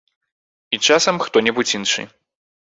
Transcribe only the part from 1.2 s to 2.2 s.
хто-небудзь іншы.